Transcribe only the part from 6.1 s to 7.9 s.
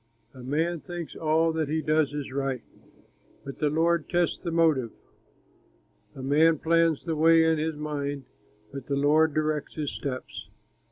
A man plans the way in his